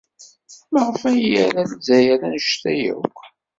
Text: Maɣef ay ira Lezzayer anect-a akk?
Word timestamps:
Maɣef 0.71 1.01
ay 1.09 1.21
ira 1.41 1.61
Lezzayer 1.71 2.19
anect-a 2.25 2.71
akk? 2.97 3.17